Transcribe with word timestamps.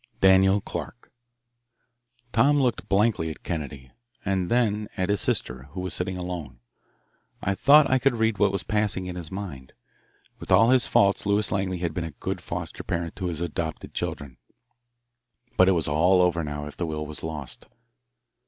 DANIEL 0.19 0.61
CLARK 0.61 1.11
Tom 2.33 2.59
looked 2.59 2.89
blankly 2.89 3.29
at 3.29 3.43
Kennedy, 3.43 3.91
and 4.25 4.49
then 4.49 4.87
at 4.97 5.09
his 5.09 5.21
sister, 5.21 5.67
who 5.73 5.79
was 5.81 5.93
sitting 5.93 6.17
alone. 6.17 6.57
I 7.39 7.53
thought 7.53 7.87
I 7.87 7.99
could 7.99 8.17
read 8.17 8.39
what 8.39 8.51
was 8.51 8.63
passing 8.63 9.05
in 9.05 9.15
his 9.15 9.29
mind. 9.29 9.73
With 10.39 10.51
all 10.51 10.71
his 10.71 10.87
faults 10.87 11.27
Lewis 11.27 11.51
Langley 11.51 11.77
had 11.77 11.93
been 11.93 12.03
a 12.03 12.09
good 12.17 12.41
foster 12.41 12.83
parent 12.83 13.15
to 13.17 13.27
his 13.27 13.41
adopted 13.41 13.93
children. 13.93 14.37
But 15.55 15.69
it 15.69 15.73
was 15.73 15.87
all 15.87 16.23
over 16.23 16.43
now 16.43 16.65
if 16.65 16.75
the 16.77 16.87
will 16.87 17.05
was 17.05 17.21
lost. 17.21 17.67